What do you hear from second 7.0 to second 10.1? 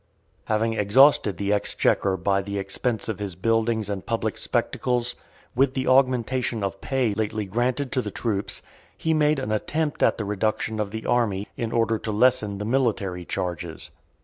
lately granted to the troops, he made an attempt